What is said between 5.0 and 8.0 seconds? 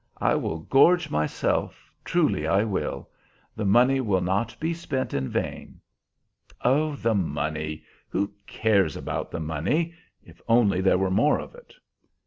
in vain." "Oh, the money!